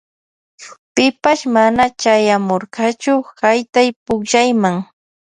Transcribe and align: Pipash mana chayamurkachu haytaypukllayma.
Pipash 0.93 1.43
mana 1.55 1.83
chayamurkachu 2.01 3.13
haytaypukllayma. 3.39 4.69